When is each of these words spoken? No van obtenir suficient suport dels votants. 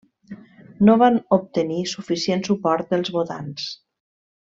No 0.89 0.95
van 1.01 1.19
obtenir 1.37 1.79
suficient 1.95 2.43
suport 2.51 2.91
dels 2.97 3.17
votants. 3.23 3.73